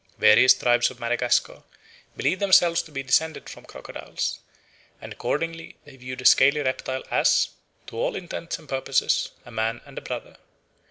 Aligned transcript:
Various 0.17 0.55
tribes 0.55 0.89
of 0.89 0.99
Madagascar 0.99 1.61
believe 2.17 2.39
themselves 2.39 2.81
to 2.81 2.91
be 2.91 3.03
descended 3.03 3.47
from 3.47 3.65
crocodiles, 3.65 4.39
and 4.99 5.13
accordingly 5.13 5.75
they 5.85 5.95
view 5.95 6.15
the 6.15 6.25
scaly 6.25 6.59
reptile 6.61 7.03
as, 7.11 7.49
to 7.85 7.97
all 7.97 8.15
intents 8.15 8.57
and 8.57 8.67
purposes, 8.67 9.29
a 9.45 9.51
man 9.51 9.79
and 9.85 9.99
a 9.99 10.01
brother. 10.01 10.37